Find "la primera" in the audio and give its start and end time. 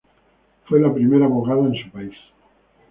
0.81-1.25